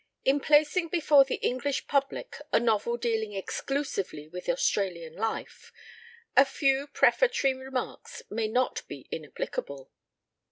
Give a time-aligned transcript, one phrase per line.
[0.25, 5.71] In placing before the English public a novel dealing exclu sively with Australian life,
[6.35, 9.91] a few prefatory remarks may not be inapplicable.